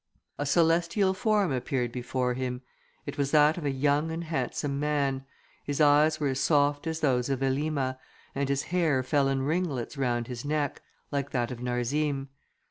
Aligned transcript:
A 0.39 0.47
celestial 0.47 1.13
form 1.13 1.51
appeared 1.51 1.91
before 1.91 2.33
him: 2.33 2.63
it 3.05 3.19
was 3.19 3.29
that 3.29 3.55
of 3.55 3.65
a 3.65 3.69
young 3.69 4.09
and 4.09 4.23
handsome 4.23 4.79
man; 4.79 5.25
his 5.63 5.79
eyes 5.79 6.19
were 6.19 6.29
as 6.29 6.39
soft 6.39 6.87
as 6.87 7.01
those 7.01 7.29
of 7.29 7.41
Elima, 7.43 7.99
and 8.33 8.49
his 8.49 8.63
hair 8.73 9.03
fell 9.03 9.27
in 9.27 9.43
ringlets 9.43 9.97
round 9.97 10.25
his 10.25 10.43
neck, 10.43 10.81
like 11.11 11.29
that 11.29 11.51
of 11.51 11.59
Narzim. 11.59 12.29